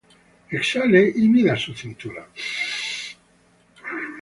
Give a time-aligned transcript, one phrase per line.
[0.49, 2.27] exhale y mida su cintura